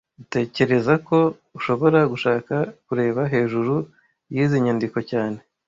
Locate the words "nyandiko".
4.65-4.97